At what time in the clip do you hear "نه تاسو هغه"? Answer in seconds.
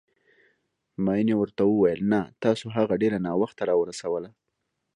2.13-2.93